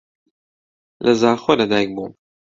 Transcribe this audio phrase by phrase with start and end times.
[1.03, 2.11] لە زاخۆ لەدایک بووم.